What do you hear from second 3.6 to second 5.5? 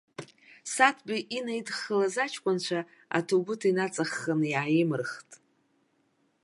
инаҵаххын иааимырхт.